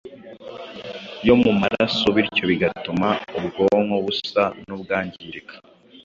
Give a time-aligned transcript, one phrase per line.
[1.27, 3.07] yo mu maraso bityo bigatuma
[3.37, 5.55] ubwonko busa n’ubwangirika